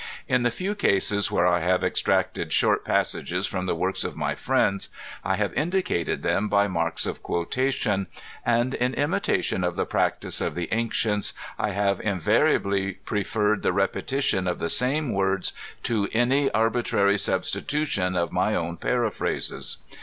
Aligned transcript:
In 0.27 0.41
the 0.41 0.49
few 0.49 0.73
cases 0.73 1.31
where 1.31 1.45
I 1.45 1.59
have 1.59 1.83
extracted 1.83 2.51
short 2.51 2.83
passages 2.83 3.45
from 3.45 3.67
the 3.67 3.75
works 3.75 4.03
of 4.03 4.15
my 4.15 4.33
friends, 4.33 4.89
I 5.23 5.35
have 5.35 5.53
indicated 5.53 6.23
them 6.23 6.47
by 6.49 6.67
marks 6.67 7.05
of 7.05 7.21
quotation; 7.21 8.07
and, 8.43 8.73
in 8.73 8.95
imitation 8.95 9.63
of 9.63 9.75
the 9.75 9.85
practice 9.85 10.41
of 10.41 10.55
the 10.55 10.73
ancients, 10.73 11.35
I 11.59 11.69
have 11.73 11.99
inva> 11.99 12.59
nably 12.59 12.97
preferred 13.05 13.61
the 13.61 13.73
repetition 13.73 14.47
of 14.47 14.57
the 14.57 14.69
same 14.69 15.13
words 15.13 15.53
to 15.83 16.09
any 16.13 16.49
arbi 16.49 16.81
trary 16.81 17.19
substitution 17.19 18.15
of 18.15 18.31
my 18.31 18.55
own 18.55 18.77
paraphrases. 18.77 19.77